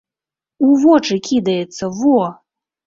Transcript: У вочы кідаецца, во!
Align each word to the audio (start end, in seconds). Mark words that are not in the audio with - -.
У 0.69 0.71
вочы 0.85 1.21
кідаецца, 1.29 1.95
во! 2.01 2.21